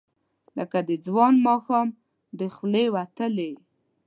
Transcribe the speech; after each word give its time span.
لکه 0.57 0.77
د 0.89 0.91
ځوان 1.05 1.33
ماښام، 1.47 1.87
د 2.39 2.41
خولې 2.55 2.85
وتلې، 2.95 3.51